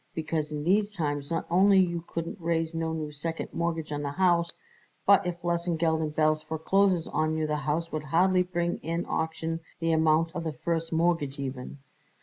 [0.15, 4.09] Because in these times not only you couldn't raise no new second mortgage on the
[4.13, 4.51] house,
[5.05, 9.59] but if Lesengeld and Belz forecloses on you the house would hardly bring in auction
[9.79, 11.77] the amount of the first mortgage even."